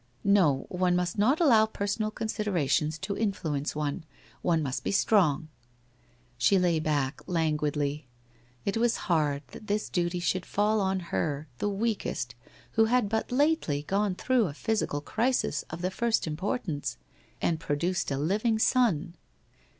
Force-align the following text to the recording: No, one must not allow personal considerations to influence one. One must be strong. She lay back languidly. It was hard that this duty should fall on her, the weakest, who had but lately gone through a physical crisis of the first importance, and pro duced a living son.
No, 0.23 0.65
one 0.69 0.95
must 0.95 1.19
not 1.19 1.39
allow 1.39 1.67
personal 1.67 2.09
considerations 2.09 2.97
to 2.97 3.15
influence 3.15 3.75
one. 3.75 4.03
One 4.41 4.63
must 4.63 4.83
be 4.83 4.91
strong. 4.91 5.49
She 6.39 6.57
lay 6.57 6.79
back 6.79 7.21
languidly. 7.27 8.07
It 8.65 8.77
was 8.77 8.95
hard 9.05 9.43
that 9.49 9.67
this 9.67 9.89
duty 9.89 10.19
should 10.19 10.43
fall 10.43 10.79
on 10.81 10.99
her, 11.13 11.47
the 11.59 11.69
weakest, 11.69 12.33
who 12.71 12.85
had 12.85 13.09
but 13.09 13.31
lately 13.31 13.83
gone 13.83 14.15
through 14.15 14.47
a 14.47 14.55
physical 14.55 15.01
crisis 15.01 15.63
of 15.69 15.83
the 15.83 15.91
first 15.91 16.25
importance, 16.25 16.97
and 17.39 17.59
pro 17.59 17.75
duced 17.75 18.09
a 18.09 18.17
living 18.17 18.57
son. 18.57 19.13